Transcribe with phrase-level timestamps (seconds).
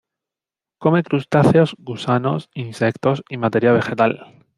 [0.79, 4.47] Come crustáceos, gusanos, insectos y materia vegetal.